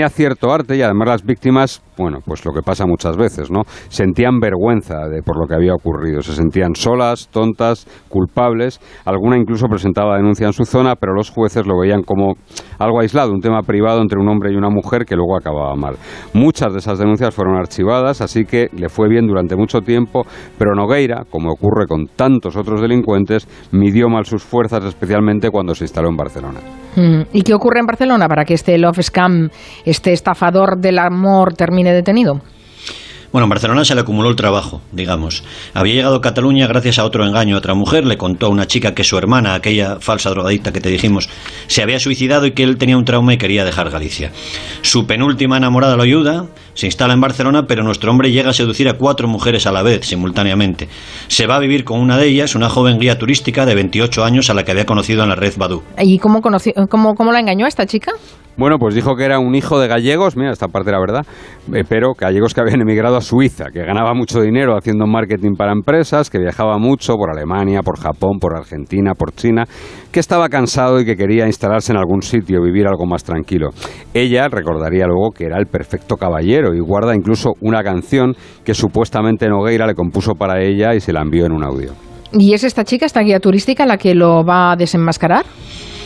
Cierto 0.10 0.52
arte 0.52 0.76
y 0.76 0.82
además 0.82 1.08
las 1.08 1.24
víctimas, 1.24 1.82
bueno, 1.98 2.20
pues 2.26 2.46
lo 2.46 2.54
que 2.54 2.62
pasa 2.62 2.86
muchas 2.86 3.18
veces, 3.18 3.50
¿no? 3.50 3.62
Sentían 3.90 4.40
vergüenza 4.40 5.08
de 5.10 5.22
por 5.24 5.40
lo 5.40 5.48
que 5.48 5.56
había 5.56 5.74
ocurrido, 5.74 6.22
se 6.22 6.34
sentían 6.34 6.76
solas, 6.76 7.30
tontas, 7.30 7.88
culpables, 8.10 8.80
alguna 9.06 9.38
incluso 9.38 9.68
presentaba 9.68 10.18
denuncia 10.18 10.48
en 10.48 10.54
su 10.54 10.66
zona, 10.66 10.96
pero 10.96 11.14
los 11.14 11.30
jueces 11.30 11.66
lo 11.66 11.80
veían 11.80 12.04
como 12.04 12.36
algo 12.78 13.00
aislado, 13.00 13.32
un 13.32 13.42
tema 13.42 13.62
privado 13.62 14.02
entre 14.02 14.20
un 14.20 14.28
hombre 14.30 14.52
y 14.52 14.56
una 14.56 14.70
mujer 14.70 15.06
que 15.06 15.16
luego 15.16 15.36
acababa 15.36 15.76
mal. 15.76 15.96
Muchas 16.34 16.74
de 16.74 16.80
esas 16.80 17.00
denuncias 17.00 17.34
fueron 17.34 17.56
archivadas, 17.56 18.22
así 18.22 18.46
que 18.46 18.68
le 18.76 18.90
fue 18.90 19.10
bien 19.10 19.28
durante 19.28 19.56
mucho 19.56 19.82
tiempo, 19.82 20.24
pero 20.58 20.76
Nogueira, 20.76 21.24
como 21.30 21.52
ocurre 21.52 21.88
con 21.88 22.08
tantos 22.08 22.56
otros 22.56 22.82
delincuentes, 22.82 23.48
midió 23.72 24.10
mal 24.10 24.26
sus 24.26 24.44
fuerzas, 24.44 24.84
especialmente 24.86 25.50
cuando 25.50 25.76
se 25.76 25.86
instaló 25.86 26.10
en 26.10 26.18
Barcelona. 26.18 26.60
Mm. 26.96 27.22
¿Y 27.34 27.42
qué 27.44 27.54
ocurre 27.54 27.80
en 27.80 27.86
Barcelona 27.86 28.28
para 28.28 28.46
que 28.46 28.54
este 28.54 28.78
Love 28.78 29.02
Scam, 29.02 29.50
este 29.86 30.14
estafador 30.14 30.78
del 30.78 31.00
amor, 31.00 31.54
termine 31.54 31.94
detenido? 31.94 32.42
Bueno, 33.32 33.46
en 33.46 33.50
Barcelona 33.50 33.86
se 33.86 33.96
le 33.96 34.02
acumuló 34.02 34.30
el 34.30 34.36
trabajo, 34.36 34.82
digamos. 34.92 35.46
Había 35.74 35.94
llegado 35.94 36.18
a 36.18 36.22
Cataluña 36.22 36.68
gracias 36.68 37.00
a 37.00 37.06
otro 37.06 37.26
engaño 37.26 37.56
otra 37.56 37.74
mujer. 37.74 38.06
Le 38.06 38.18
contó 38.18 38.48
a 38.48 38.50
una 38.50 38.68
chica 38.68 38.94
que 38.94 39.06
su 39.06 39.18
hermana, 39.18 39.54
aquella 39.54 40.02
falsa 40.02 40.30
drogadicta 40.32 40.74
que 40.74 40.82
te 40.82 40.90
dijimos, 40.90 41.30
se 41.68 41.82
había 41.82 42.02
suicidado 42.02 42.46
y 42.46 42.52
que 42.52 42.64
él 42.64 42.78
tenía 42.78 42.98
un 42.98 43.06
trauma 43.06 43.34
y 43.34 43.38
quería 43.38 43.64
dejar 43.64 43.90
Galicia. 43.90 44.34
Su 44.82 45.08
penúltima 45.08 45.56
enamorada 45.56 45.96
lo 45.96 46.04
ayuda, 46.04 46.48
se 46.74 46.88
instala 46.88 47.14
en 47.14 47.22
Barcelona, 47.22 47.68
pero 47.68 47.84
nuestro 47.84 48.12
hombre 48.12 48.34
llega 48.34 48.50
a 48.50 48.54
seducir 48.54 48.90
a 48.90 48.98
cuatro 48.98 49.30
mujeres 49.30 49.66
a 49.66 49.72
la 49.72 49.82
vez, 49.82 50.06
simultáneamente. 50.08 50.90
Se 51.28 51.48
va 51.48 51.56
a 51.56 51.60
vivir 51.60 51.86
con 51.86 52.02
una 52.02 52.18
de 52.18 52.28
ellas, 52.28 52.56
una 52.56 52.70
joven 52.70 53.00
guía 53.00 53.18
turística 53.18 53.66
de 53.66 53.76
28 53.76 54.26
años 54.26 54.50
a 54.50 54.54
la 54.54 54.66
que 54.66 54.72
había 54.72 54.86
conocido 54.86 55.24
en 55.24 55.30
la 55.30 55.36
red 55.36 55.54
Badu. 55.56 55.84
¿Y 55.98 56.20
cómo, 56.20 56.42
cómo, 56.42 57.16
cómo 57.16 57.32
la 57.32 57.40
engañó 57.40 57.66
a 57.66 57.70
esta 57.70 57.86
chica? 57.86 58.12
Bueno, 58.62 58.78
pues 58.78 58.94
dijo 58.94 59.16
que 59.16 59.26
era 59.26 59.40
un 59.40 59.56
hijo 59.56 59.80
de 59.80 59.88
gallegos, 59.88 60.38
mira, 60.38 60.52
esta 60.52 60.68
parte 60.68 60.92
era 60.92 61.00
verdad, 61.00 61.26
pero 61.90 62.14
gallegos 62.16 62.54
que 62.54 62.62
habían 62.62 62.80
emigrado 62.82 63.18
a 63.18 63.22
Suiza, 63.22 63.72
que 63.74 63.84
ganaba 63.84 64.14
mucho 64.14 64.40
dinero 64.40 64.78
haciendo 64.78 65.08
marketing 65.08 65.56
para 65.58 65.72
empresas, 65.72 66.30
que 66.30 66.38
viajaba 66.38 66.78
mucho 66.78 67.16
por 67.16 67.32
Alemania, 67.32 67.82
por 67.82 67.98
Japón, 67.98 68.38
por 68.40 68.56
Argentina, 68.56 69.14
por 69.16 69.34
China, 69.34 69.64
que 70.12 70.20
estaba 70.20 70.48
cansado 70.48 71.00
y 71.00 71.06
que 71.06 71.16
quería 71.16 71.48
instalarse 71.48 71.92
en 71.92 71.98
algún 71.98 72.22
sitio, 72.22 72.62
vivir 72.62 72.86
algo 72.86 73.08
más 73.08 73.24
tranquilo. 73.24 73.70
Ella 74.14 74.48
recordaría 74.48 75.08
luego 75.08 75.32
que 75.32 75.46
era 75.46 75.58
el 75.58 75.66
perfecto 75.66 76.16
caballero 76.16 76.76
y 76.76 76.80
guarda 76.82 77.16
incluso 77.16 77.54
una 77.62 77.82
canción 77.82 78.36
que 78.64 78.76
supuestamente 78.76 79.50
Nogueira 79.50 79.88
le 79.88 79.96
compuso 79.96 80.36
para 80.36 80.62
ella 80.62 80.94
y 80.94 81.00
se 81.00 81.14
la 81.14 81.24
envió 81.24 81.48
en 81.48 81.54
un 81.54 81.64
audio. 81.64 81.94
¿Y 82.32 82.54
es 82.54 82.64
esta 82.64 82.84
chica, 82.84 83.08
esta 83.08 83.22
guía 83.22 83.40
turística, 83.40 83.88
la 83.88 83.98
que 83.98 84.14
lo 84.14 84.46
va 84.46 84.74
a 84.74 84.76
desenmascarar? 84.76 85.46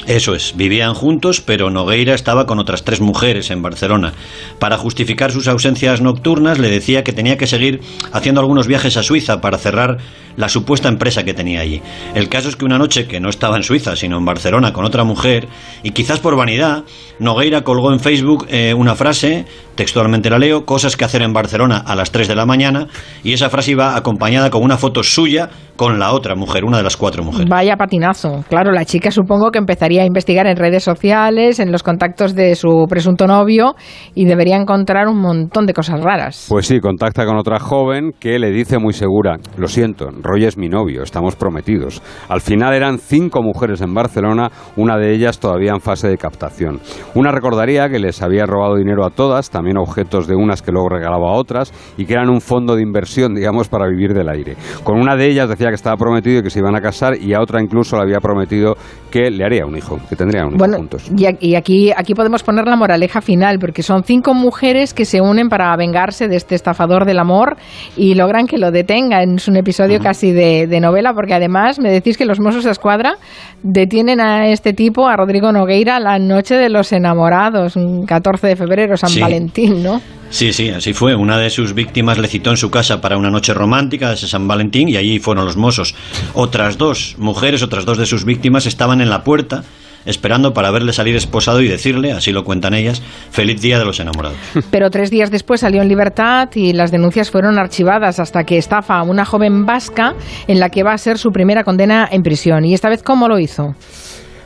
Eso 0.08 0.36
es, 0.36 0.56
vivían 0.56 0.94
juntos, 0.94 1.42
pero 1.42 1.72
Nogueira 1.72 2.14
estaba 2.14 2.46
con 2.46 2.60
otras 2.60 2.84
tres 2.84 3.02
mujeres 3.02 3.50
en 3.50 3.64
Barcelona. 3.64 4.14
Para 4.60 4.78
justificar 4.78 5.32
sus 5.32 5.48
ausencias 5.48 6.00
nocturnas, 6.00 6.60
le 6.60 6.70
decía 6.70 7.04
que 7.04 7.12
tenía 7.12 7.38
que 7.38 7.48
seguir 7.48 7.82
haciendo 8.12 8.40
algunos 8.40 8.68
viajes 8.68 8.98
a 8.98 9.04
Suiza 9.04 9.42
para 9.42 9.58
cerrar 9.58 9.98
la 10.38 10.48
supuesta 10.48 10.90
empresa 10.90 11.24
que 11.24 11.34
tenía 11.34 11.62
allí. 11.62 11.82
El 12.14 12.30
caso 12.30 12.50
es 12.50 12.56
que 12.56 12.66
una 12.66 12.78
noche 12.78 13.08
que 13.08 13.20
no 13.20 13.30
estaba 13.30 13.58
en 13.58 13.64
Suiza, 13.64 13.96
sino 13.96 14.18
en 14.18 14.26
Barcelona 14.26 14.74
con 14.74 14.86
otra 14.86 15.04
mujer, 15.04 15.48
y 15.82 15.90
quizás 15.92 16.20
por 16.20 16.36
vanidad, 16.36 16.84
Nogueira 17.20 17.64
colgó 17.64 17.92
en 17.92 18.00
Facebook 18.00 18.46
eh, 18.50 18.76
una 18.76 18.94
frase, 18.96 19.46
textualmente 19.76 20.30
la 20.30 20.40
leo, 20.40 20.66
cosas 20.66 20.98
que 20.98 21.06
hacer 21.06 21.22
en 21.22 21.34
Barcelona 21.34 21.84
a 21.86 21.96
las 21.96 22.12
3 22.12 22.28
de 22.28 22.36
la 22.36 22.46
mañana, 22.46 22.88
y 23.24 23.34
esa 23.34 23.50
frase 23.50 23.72
iba 23.72 23.96
acompañada 23.96 24.50
con 24.50 24.64
una 24.64 24.78
foto 24.78 25.04
suya 25.04 25.50
con 25.76 26.00
la 26.00 26.14
otra 26.14 26.36
mujer, 26.36 26.64
una 26.64 26.78
de 26.78 26.84
las 26.84 26.96
cuatro 26.96 27.24
mujeres. 27.24 27.50
Vaya 27.50 27.76
patinazo. 27.76 28.44
Claro, 28.48 28.72
la 28.72 28.86
chica 28.86 29.12
supongo 29.12 29.52
que 29.52 29.60
empezaría 29.60 30.04
a 30.04 30.06
investigar 30.06 30.48
en 30.48 30.56
redes 30.56 30.84
sociales, 30.84 31.60
en 31.60 31.72
los 31.72 31.84
contactos 31.84 32.34
de 32.34 32.56
su 32.56 32.86
presunto 32.90 33.28
novio, 33.28 33.76
y 34.14 34.26
debería 34.26 34.56
encontrar 34.56 35.08
un 35.08 35.20
montón 35.20 35.66
de 35.66 35.74
cosas 35.74 36.02
raras. 36.02 36.46
Pues 36.48 36.68
sí, 36.68 36.80
contacta 36.80 37.26
con 37.26 37.38
otra 37.38 37.60
joven 37.60 38.12
que 38.20 38.40
le 38.40 38.52
dice 38.52 38.80
muy 38.80 38.94
segura, 38.94 39.38
lo 39.58 39.68
siento, 39.68 40.10
Roy 40.22 40.46
es 40.46 40.58
mi 40.58 40.70
novio, 40.70 41.04
estamos 41.04 41.36
prometidos. 41.36 42.02
Al 42.30 42.42
final 42.42 42.74
eran 42.74 42.98
cinco 42.98 43.42
mujeres 43.42 43.82
en 43.82 43.94
Barcelona, 43.94 44.50
una 44.78 44.98
de 44.98 45.14
ellas 45.14 45.40
todavía 45.40 45.72
en 45.72 45.82
fase 45.82 46.08
de 46.08 46.18
captación. 46.18 46.80
Una 47.16 47.32
recordaría 47.32 47.90
que 47.90 48.00
les 48.00 48.22
había 48.22 48.46
robado 48.46 48.76
dinero 48.76 49.06
a 49.06 49.10
todas, 49.10 49.50
también 49.50 49.65
objetos 49.78 50.28
de 50.28 50.36
unas 50.36 50.62
que 50.62 50.72
luego 50.72 50.90
regalaba 50.90 51.30
a 51.30 51.34
otras, 51.34 51.74
y 51.98 52.06
que 52.06 52.14
eran 52.14 52.30
un 52.30 52.42
fondo 52.42 52.76
de 52.76 52.82
inversión, 52.82 53.34
digamos, 53.36 53.68
para 53.68 53.88
vivir 53.88 54.14
del 54.14 54.30
aire. 54.30 54.56
Con 54.84 55.00
una 55.00 55.16
de 55.16 55.28
ellas 55.28 55.50
decía 55.50 55.70
que 55.70 55.76
estaba 55.76 55.98
prometido 55.98 56.40
y 56.40 56.44
que 56.44 56.50
se 56.50 56.60
iban 56.60 56.76
a 56.76 56.82
casar, 56.82 57.18
y 57.20 57.34
a 57.34 57.42
otra 57.42 57.62
incluso 57.62 57.96
le 57.98 58.04
había 58.04 58.20
prometido 58.20 58.76
que 59.12 59.32
le 59.32 59.46
haría 59.46 59.66
un 59.66 59.78
hijo, 59.78 59.98
que 60.10 60.16
tendrían 60.16 60.48
un 60.48 60.56
hijo 60.56 60.66
juntos. 60.78 61.12
Y, 61.16 61.56
aquí, 61.56 61.92
aquí 61.96 62.14
podemos 62.14 62.44
poner 62.44 62.66
la 62.66 62.76
moraleja 62.76 63.22
final, 63.22 63.60
porque 63.60 63.82
son 63.82 64.04
cinco 64.04 64.34
mujeres 64.34 64.94
que 64.94 65.06
se 65.06 65.22
unen 65.22 65.50
para 65.50 65.76
vengarse 65.78 66.28
de 66.28 66.36
este 66.36 66.56
estafador 66.56 67.06
del 67.06 67.20
amor 67.20 67.56
y 67.96 68.16
logran 68.16 68.46
que 68.48 68.58
lo 68.58 68.72
detenga. 68.72 69.24
Es 69.24 69.48
un 69.48 69.56
episodio 69.56 70.00
casi 70.00 70.32
de, 70.32 70.68
de, 70.68 70.80
novela, 70.80 71.14
porque 71.14 71.34
además 71.34 71.80
me 71.80 71.92
decís 71.92 72.18
que 72.18 72.26
los 72.26 72.40
Mossos 72.40 72.64
de 72.64 72.72
Escuadra 72.72 73.16
detienen 73.64 74.20
a 74.20 74.50
este 74.50 74.74
tipo, 74.74 75.08
a 75.08 75.16
Rodrigo 75.16 75.52
Nogueira, 75.52 76.00
la 76.00 76.20
noche 76.20 76.56
de 76.56 76.70
los 76.70 76.92
enamorados, 76.92 77.76
un 77.76 78.06
14 78.06 78.48
de 78.48 78.56
febrero, 78.56 78.98
San 78.98 79.10
Sí. 79.10 79.22
Valentín, 79.22 79.55
¿no? 79.58 80.02
Sí, 80.30 80.54
sí, 80.54 80.70
así 80.70 80.94
fue. 80.94 81.16
Una 81.16 81.38
de 81.38 81.50
sus 81.50 81.74
víctimas 81.74 82.18
le 82.18 82.28
citó 82.28 82.50
en 82.50 82.58
su 82.58 82.70
casa 82.70 83.00
para 83.00 83.18
una 83.18 83.30
noche 83.30 83.54
romántica 83.54 84.10
de 84.10 84.18
San 84.18 84.48
Valentín 84.48 84.90
y 84.90 84.98
allí 84.98 85.20
fueron 85.20 85.46
los 85.46 85.56
mozos. 85.56 85.96
Otras 86.34 86.78
dos 86.78 87.16
mujeres, 87.18 87.64
otras 87.64 87.86
dos 87.86 87.98
de 87.98 88.06
sus 88.06 88.26
víctimas 88.26 88.66
estaban 88.66 89.02
en 89.02 89.10
la 89.10 89.24
puerta 89.24 89.64
esperando 90.06 90.54
para 90.54 90.72
verle 90.72 90.94
salir 90.94 91.16
esposado 91.16 91.62
y 91.62 91.68
decirle, 91.68 92.12
así 92.12 92.32
lo 92.32 92.44
cuentan 92.44 92.74
ellas, 92.74 93.02
feliz 93.32 93.62
día 93.62 93.80
de 93.80 93.86
los 93.86 94.00
enamorados. 94.00 94.38
Pero 94.72 94.90
tres 94.90 95.10
días 95.10 95.32
después 95.32 95.62
salió 95.62 95.82
en 95.82 95.88
libertad 95.88 96.50
y 96.54 96.74
las 96.74 96.92
denuncias 96.92 97.32
fueron 97.32 97.58
archivadas 97.58 98.20
hasta 98.20 98.44
que 98.44 98.58
estafa 98.58 99.00
a 99.00 99.04
una 99.04 99.26
joven 99.26 99.66
vasca 99.66 100.14
en 100.48 100.60
la 100.60 100.70
que 100.70 100.84
va 100.84 100.94
a 100.94 100.98
ser 100.98 101.18
su 101.18 101.32
primera 101.32 101.64
condena 101.64 102.08
en 102.12 102.24
prisión. 102.24 102.66
¿Y 102.66 102.74
esta 102.74 102.90
vez 102.90 103.04
cómo 103.04 103.28
lo 103.28 103.40
hizo? 103.40 103.76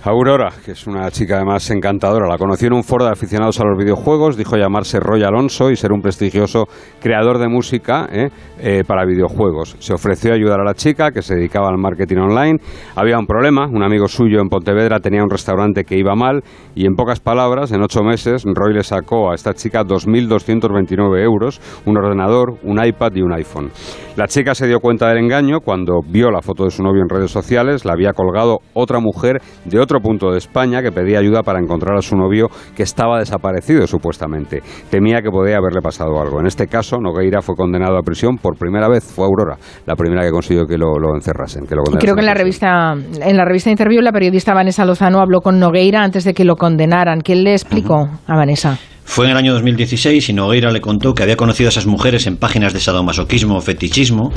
Aurora, 0.01 0.49
que 0.63 0.71
es 0.71 0.87
una 0.87 1.11
chica 1.11 1.35
además 1.35 1.69
encantadora, 1.71 2.25
la 2.25 2.37
conoció 2.37 2.67
en 2.67 2.73
un 2.73 2.85
foro 2.85 3.03
de 3.03 3.11
aficionados 3.11 3.59
a 3.59 3.65
los 3.65 3.77
videojuegos, 3.77 4.37
dijo 4.37 4.55
llamarse 4.55 4.97
Roy 4.97 5.23
Alonso 5.23 5.71
y 5.71 5.75
ser 5.75 5.91
un 5.91 6.01
prestigioso 6.01 6.67
creador 7.01 7.37
de 7.37 7.49
música 7.49 8.07
¿eh? 8.09 8.29
Eh, 8.61 8.83
para 8.87 9.05
videojuegos. 9.05 9.75
Se 9.79 9.93
ofreció 9.93 10.31
a 10.31 10.35
ayudar 10.35 10.61
a 10.61 10.63
la 10.63 10.73
chica, 10.73 11.11
que 11.11 11.21
se 11.21 11.35
dedicaba 11.35 11.67
al 11.67 11.77
marketing 11.77 12.15
online. 12.15 12.59
Había 12.95 13.19
un 13.19 13.25
problema, 13.25 13.67
un 13.67 13.83
amigo 13.83 14.07
suyo 14.07 14.39
en 14.39 14.47
Pontevedra 14.47 15.01
tenía 15.01 15.21
un 15.21 15.29
restaurante 15.29 15.83
que 15.83 15.97
iba 15.97 16.15
mal 16.15 16.43
y 16.75 16.85
en 16.85 16.95
pocas 16.95 17.19
palabras, 17.19 17.73
en 17.73 17.81
ocho 17.81 18.01
meses, 18.01 18.45
Roy 18.45 18.73
le 18.73 18.83
sacó 18.83 19.31
a 19.31 19.35
esta 19.35 19.53
chica 19.53 19.83
2.229 19.83 21.21
euros, 21.21 21.59
un 21.85 21.97
ordenador, 21.97 22.57
un 22.63 22.81
iPad 22.81 23.11
y 23.15 23.21
un 23.21 23.33
iPhone. 23.33 23.69
La 24.15 24.27
chica 24.27 24.55
se 24.55 24.67
dio 24.67 24.79
cuenta 24.79 25.09
del 25.09 25.17
engaño 25.17 25.59
cuando 25.59 25.99
vio 26.05 26.31
la 26.31 26.41
foto 26.41 26.63
de 26.63 26.71
su 26.71 26.83
novio 26.83 27.01
en 27.01 27.09
redes 27.09 27.31
sociales, 27.31 27.83
la 27.83 27.93
había 27.93 28.13
colgado 28.13 28.59
otra 28.73 28.99
mujer 28.99 29.41
de 29.65 29.79
otro 29.79 29.88
punto 29.97 30.31
de 30.31 30.37
España 30.37 30.83
que 30.83 30.91
pedía 30.91 31.19
ayuda 31.19 31.41
para 31.41 31.59
encontrar 31.59 31.97
a 31.97 32.01
su 32.01 32.15
novio 32.15 32.49
que 32.75 32.83
estaba 32.83 33.17
desaparecido 33.17 33.87
supuestamente. 33.87 34.61
Temía 34.91 35.21
que 35.21 35.31
podía 35.31 35.57
haberle 35.57 35.81
pasado 35.81 36.19
algo. 36.21 36.39
En 36.39 36.45
este 36.45 36.67
caso, 36.67 36.97
Nogueira 36.99 37.41
fue 37.41 37.55
condenado 37.55 37.97
a 37.97 38.03
prisión 38.03 38.37
por 38.37 38.57
primera 38.57 38.87
vez. 38.87 39.03
Fue 39.03 39.25
Aurora 39.25 39.57
la 39.85 39.95
primera 39.95 40.21
que 40.21 40.31
consiguió 40.31 40.65
que 40.65 40.77
lo, 40.77 40.99
lo 40.99 41.15
encerrasen. 41.15 41.65
Que 41.65 41.75
lo 41.75 41.81
Y 41.91 41.97
creo 41.97 42.13
que 42.13 42.21
en 42.21 42.27
la 42.27 42.35
revista 42.35 42.93
en 42.93 43.37
la 43.37 43.45
revista 43.45 43.71
Interview 43.71 44.01
la 44.01 44.11
periodista 44.11 44.53
Vanessa 44.53 44.85
Lozano 44.85 45.19
habló 45.19 45.41
con 45.41 45.59
Nogueira 45.59 46.03
antes 46.03 46.23
de 46.23 46.33
que 46.33 46.43
lo 46.43 46.55
condenaran. 46.55 47.21
¿Qué 47.21 47.35
le 47.35 47.53
explicó 47.53 48.07
a 48.27 48.35
Vanessa? 48.35 48.77
Fue 49.09 49.25
en 49.25 49.31
el 49.31 49.37
año 49.37 49.53
2016 49.53 50.29
y 50.29 50.33
Nogueira 50.33 50.71
le 50.71 50.81
contó 50.81 51.15
que 51.15 51.23
había 51.23 51.35
conocido 51.35 51.67
a 51.67 51.71
esas 51.71 51.87
mujeres 51.87 52.27
en 52.27 52.37
páginas 52.37 52.73
de 52.73 52.79
sadomasoquismo 52.79 53.57
o 53.57 53.61
fetichismo, 53.61 54.31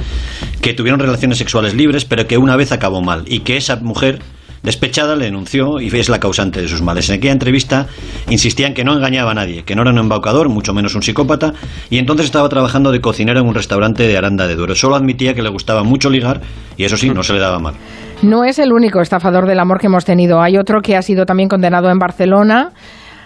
que 0.63 0.73
tuvieron 0.73 0.99
relaciones 0.99 1.37
sexuales 1.37 1.75
libres, 1.75 2.07
pero 2.07 2.27
que 2.27 2.39
una 2.39 2.57
vez 2.57 2.73
acabó 2.73 3.03
mal 3.03 3.25
y 3.27 3.41
que 3.41 3.59
esa 3.59 3.77
mujer 3.77 4.21
despechada 4.63 5.17
le 5.17 5.27
denunció 5.27 5.81
y 5.81 5.89
es 5.89 6.09
la 6.09 6.21
causante 6.21 6.61
de 6.61 6.69
sus 6.69 6.83
males. 6.83 7.09
En 7.09 7.17
aquella 7.17 7.33
entrevista 7.33 7.87
insistían 8.29 8.75
que 8.75 8.85
no 8.85 8.93
engañaba 8.93 9.33
a 9.33 9.35
nadie, 9.35 9.65
que 9.65 9.75
no 9.75 9.83
era 9.83 9.91
un 9.91 9.99
embaucador, 9.99 10.49
mucho 10.49 10.73
menos 10.73 10.95
un 10.95 11.03
psicópata, 11.03 11.53
y 11.91 11.99
entonces 11.99 12.27
estaba 12.27 12.49
trabajando 12.49 12.93
de 12.93 13.01
cocinero 13.01 13.41
en 13.41 13.47
un 13.47 13.55
restaurante 13.55 14.07
de 14.07 14.17
Aranda 14.17 14.47
de 14.47 14.55
Duero. 14.55 14.75
Solo 14.75 14.97
admitía 14.97 15.35
que 15.35 15.43
le 15.43 15.49
gustaba 15.49 15.83
mucho 15.83 16.11
ligar 16.11 16.41
y 16.77 16.85
eso 16.85 16.97
sí, 16.97 17.11
no 17.11 17.23
se 17.23 17.33
le 17.33 17.41
daba 17.41 17.59
mal. 17.59 17.75
No 18.23 18.45
es 18.45 18.59
el 18.59 18.73
único 18.73 19.01
estafador 19.01 19.47
del 19.47 19.59
amor 19.59 19.81
que 19.81 19.87
hemos 19.87 20.05
tenido. 20.05 20.41
Hay 20.41 20.57
otro 20.57 20.81
que 20.81 20.97
ha 20.97 21.03
sido 21.03 21.27
también 21.27 21.49
condenado 21.49 21.91
en 21.91 21.99
Barcelona. 21.99 22.71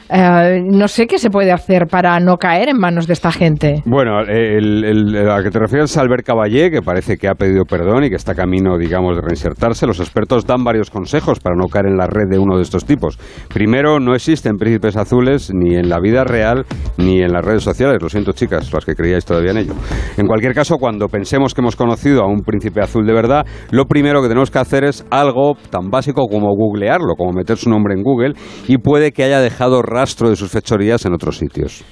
Eh, 0.09 0.63
no 0.65 0.89
sé 0.89 1.07
qué 1.07 1.19
se 1.19 1.31
puede 1.31 1.53
hacer 1.53 1.87
para 1.87 2.19
no 2.21 2.37
caer 2.37 2.69
en 2.69 2.79
manos 2.79 3.07
de 3.07 3.13
esta 3.13 3.33
gente. 3.33 3.83
Bueno, 3.85 4.21
el, 4.21 5.29
a 5.29 5.43
que 5.43 5.51
te 5.51 5.59
refieres 5.59 5.91
es 5.91 5.97
Albert 5.97 6.25
Caballé, 6.25 6.71
que 6.71 6.83
parece 6.83 7.17
que 7.17 7.29
ha 7.29 7.35
pedido 7.35 7.65
perdón 7.65 8.05
y 8.05 8.11
que 8.11 8.17
está 8.17 8.35
camino, 8.35 8.79
digamos, 8.79 9.17
de 9.17 9.23
reinsertarse. 9.23 9.87
Los 9.87 10.01
expertos 10.01 10.47
dan 10.47 10.65
varios 10.65 10.91
consejos 10.91 11.41
para 11.41 11.57
no 11.57 11.69
caer 11.69 11.87
en 11.87 11.97
la 11.97 12.07
red 12.07 12.29
de 12.31 12.39
uno 12.39 12.57
de 12.57 12.63
estos 12.63 12.85
tipos. 12.85 13.19
Primero, 13.53 13.99
no 13.99 14.15
existen 14.15 14.57
príncipes 14.57 14.97
azules 14.97 15.51
ni 15.53 15.75
en 15.75 15.89
la 15.89 16.01
vida 16.01 16.25
real 16.25 16.65
ni 16.99 17.21
en 17.21 17.33
las 17.33 17.45
redes 17.45 17.63
sociales. 17.63 17.99
Lo 18.01 18.09
siento, 18.09 18.33
chicas, 18.33 18.73
las 18.73 18.85
que 18.85 18.95
creíais 18.95 19.25
todavía 19.25 19.51
en 19.51 19.59
ello. 19.59 19.75
En 20.17 20.27
cualquier 20.27 20.55
caso, 20.55 20.77
cuando 20.79 21.09
pensemos 21.09 21.55
que 21.55 21.61
hemos 21.61 21.77
conocido 21.77 22.23
a 22.23 22.29
un 22.29 22.41
príncipe 22.41 22.81
azul 22.81 23.07
de 23.07 23.13
verdad, 23.13 23.47
lo 23.71 23.87
primero 23.87 24.23
que 24.23 24.29
tenemos 24.29 24.51
que 24.51 24.59
hacer 24.59 24.85
es 24.85 25.05
algo 25.11 25.57
tan 25.71 25.91
básico 25.91 26.27
como 26.31 26.55
googlearlo, 26.55 27.15
como 27.17 27.33
meter 27.33 27.57
su 27.57 27.71
nombre 27.71 27.95
en 27.95 28.03
Google, 28.03 28.35
y 28.69 28.79
puede 28.79 29.13
que 29.13 29.25
haya 29.25 29.41
dejado 29.41 29.83
rastro 29.97 30.29
de 30.29 30.37
sus 30.37 30.51
fechorías 30.51 31.07
en 31.07 31.15
otros 31.15 31.39
sitios. 31.39 31.83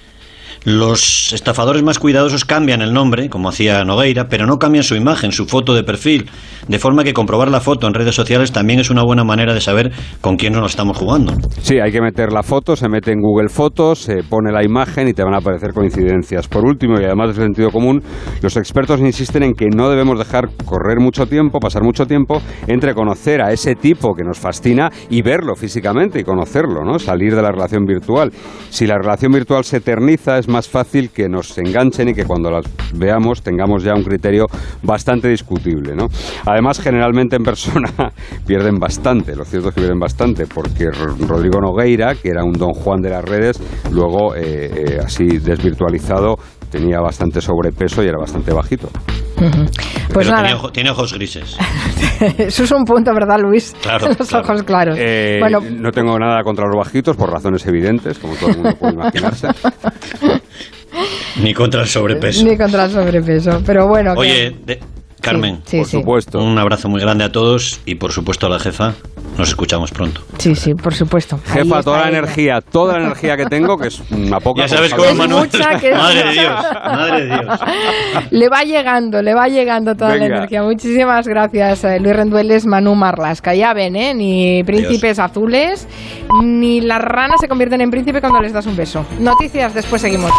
Los 0.64 1.34
estafadores 1.34 1.82
más 1.82 1.98
cuidadosos 1.98 2.46
cambian 2.46 2.80
el 2.80 2.94
nombre, 2.94 3.28
como 3.28 3.50
hacía 3.50 3.84
Nogueira, 3.84 4.28
pero 4.30 4.46
no 4.46 4.56
cambian 4.56 4.82
su 4.82 4.94
imagen, 4.94 5.30
su 5.30 5.44
foto 5.44 5.74
de 5.74 5.84
perfil, 5.84 6.30
de 6.68 6.78
forma 6.78 7.04
que 7.04 7.12
comprobar 7.12 7.50
la 7.50 7.60
foto 7.60 7.86
en 7.86 7.92
redes 7.92 8.14
sociales 8.14 8.50
también 8.50 8.80
es 8.80 8.88
una 8.88 9.02
buena 9.02 9.24
manera 9.24 9.52
de 9.52 9.60
saber 9.60 9.92
con 10.22 10.36
quién 10.36 10.54
nos 10.54 10.70
estamos 10.70 10.96
jugando. 10.96 11.34
Sí, 11.60 11.78
hay 11.78 11.92
que 11.92 12.00
meter 12.00 12.32
la 12.32 12.42
foto, 12.42 12.76
se 12.76 12.88
mete 12.88 13.12
en 13.12 13.20
Google 13.20 13.50
Fotos, 13.50 13.98
se 13.98 14.22
pone 14.22 14.52
la 14.52 14.64
imagen 14.64 15.06
y 15.06 15.12
te 15.12 15.22
van 15.22 15.34
a 15.34 15.38
aparecer 15.38 15.74
coincidencias. 15.74 16.48
Por 16.48 16.64
último, 16.64 16.98
y 16.98 17.04
además 17.04 17.36
de 17.36 17.42
sentido 17.42 17.70
común, 17.70 18.02
los 18.40 18.56
expertos 18.56 19.00
insisten 19.00 19.42
en 19.42 19.52
que 19.52 19.66
no 19.66 19.90
debemos 19.90 20.18
dejar 20.18 20.48
correr 20.64 20.98
mucho 20.98 21.26
tiempo, 21.26 21.60
pasar 21.60 21.82
mucho 21.82 22.06
tiempo 22.06 22.40
entre 22.66 22.94
conocer 22.94 23.42
a 23.42 23.52
ese 23.52 23.74
tipo 23.74 24.14
que 24.14 24.24
nos 24.24 24.38
fascina 24.38 24.90
y 25.10 25.20
verlo 25.20 25.56
físicamente 25.56 26.20
y 26.20 26.24
conocerlo, 26.24 26.84
¿no? 26.84 26.98
Salir 26.98 27.36
de 27.36 27.42
la 27.42 27.52
relación 27.52 27.84
virtual. 27.84 28.32
Si 28.70 28.86
la 28.86 28.96
relación 28.96 29.30
virtual 29.30 29.64
se 29.64 29.76
eterniza, 29.76 30.38
es 30.38 30.48
fácil 30.62 31.10
que 31.10 31.28
nos 31.28 31.56
enganchen 31.58 32.08
y 32.08 32.14
que 32.14 32.24
cuando 32.24 32.50
las 32.50 32.64
veamos 32.94 33.42
tengamos 33.42 33.82
ya 33.82 33.94
un 33.94 34.02
criterio 34.02 34.46
bastante 34.82 35.28
discutible, 35.28 35.94
¿no? 35.94 36.06
Además, 36.46 36.80
generalmente 36.80 37.36
en 37.36 37.42
persona 37.42 37.90
pierden 38.46 38.78
bastante, 38.78 39.34
lo 39.34 39.44
cierto 39.44 39.68
es 39.68 39.74
que 39.74 39.80
pierden 39.80 39.98
bastante, 39.98 40.46
porque 40.46 40.90
Rodrigo 40.90 41.60
Nogueira, 41.60 42.14
que 42.14 42.28
era 42.28 42.44
un 42.44 42.52
don 42.52 42.72
Juan 42.72 43.00
de 43.00 43.10
las 43.10 43.24
redes, 43.24 43.60
luego, 43.90 44.34
eh, 44.34 44.70
eh, 44.74 44.98
así 45.04 45.24
desvirtualizado, 45.38 46.36
tenía 46.70 47.00
bastante 47.00 47.40
sobrepeso 47.40 48.02
y 48.02 48.08
era 48.08 48.18
bastante 48.18 48.52
bajito. 48.52 48.88
Pues 49.36 50.28
pero 50.28 50.30
nada, 50.30 50.42
tiene, 50.42 50.54
ojo- 50.54 50.72
tiene 50.72 50.90
ojos 50.90 51.12
grises. 51.14 51.56
eso 52.38 52.64
es 52.64 52.70
un 52.70 52.84
punto, 52.84 53.12
¿verdad, 53.12 53.38
Luis? 53.40 53.74
Claro, 53.82 54.08
Los 54.18 54.28
claro. 54.28 54.44
ojos 54.44 54.62
claros. 54.62 54.96
Eh, 55.00 55.38
bueno, 55.40 55.60
no 55.60 55.90
tengo 55.90 56.18
nada 56.18 56.42
contra 56.42 56.66
los 56.66 56.76
bajitos, 56.76 57.16
por 57.16 57.30
razones 57.30 57.66
evidentes, 57.66 58.18
como 58.18 58.34
todo 58.36 58.50
el 58.50 58.56
mundo 58.56 58.76
puede 58.78 58.92
imaginarse. 58.94 59.48
Ni 61.42 61.52
contra 61.52 61.82
el 61.82 61.88
sobrepeso. 61.88 62.44
ni 62.44 62.56
contra 62.56 62.84
el 62.84 62.90
sobrepeso. 62.92 63.60
Pero 63.66 63.88
bueno, 63.88 64.14
que- 64.14 64.20
Oye, 64.20 64.56
de- 64.64 64.80
Carmen, 65.24 65.60
Sí, 65.64 65.78
por 65.78 65.86
sí. 65.86 65.98
supuesto. 65.98 66.38
un 66.38 66.58
abrazo 66.58 66.88
muy 66.88 67.00
grande 67.00 67.24
a 67.24 67.32
todos 67.32 67.80
y 67.86 67.94
por 67.96 68.12
supuesto 68.12 68.46
a 68.46 68.50
la 68.50 68.58
jefa. 68.58 68.92
Nos 69.38 69.48
escuchamos 69.48 69.90
pronto. 69.90 70.20
Sí, 70.38 70.54
sí, 70.54 70.74
por 70.74 70.94
supuesto. 70.94 71.40
Jefa, 71.46 71.82
toda 71.82 72.02
la 72.02 72.08
ella. 72.08 72.18
energía, 72.18 72.60
toda 72.60 72.98
la 72.98 73.06
energía 73.06 73.36
que 73.36 73.46
tengo, 73.46 73.76
que 73.76 73.88
es 73.88 74.00
una 74.12 74.38
poca 74.38 74.62
Ya 74.62 74.68
sabes 74.68 74.94
cómo 74.94 75.12
Manuel. 75.14 75.48
mucha 75.52 75.76
que- 75.80 75.92
Madre 75.92 76.22
de 76.24 76.32
Dios, 76.32 76.52
madre 76.84 77.20
de 77.22 77.26
Dios. 77.26 77.60
Le 78.30 78.48
va 78.48 78.62
llegando, 78.62 79.22
le 79.22 79.34
va 79.34 79.48
llegando 79.48 79.96
toda 79.96 80.14
la 80.16 80.26
energía. 80.26 80.62
Muchísimas 80.62 81.26
gracias, 81.26 81.82
eh, 81.82 81.98
Luis 81.98 82.14
Rendueles, 82.14 82.64
Manu 82.66 82.94
Marlasca. 82.94 83.54
Ya 83.54 83.74
ven, 83.74 83.96
¿eh? 83.96 84.14
Ni 84.14 84.62
príncipes 84.62 85.18
azules, 85.18 85.88
ni 86.42 86.80
las 86.80 87.00
ranas 87.02 87.40
se 87.40 87.48
convierten 87.48 87.80
en 87.80 87.90
príncipe 87.90 88.20
cuando 88.20 88.40
les 88.40 88.52
das 88.52 88.66
un 88.66 88.76
beso. 88.76 89.04
Noticias, 89.18 89.74
después 89.74 90.00
seguimos. 90.00 90.30